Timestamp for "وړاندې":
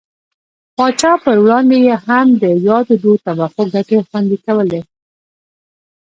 1.43-1.77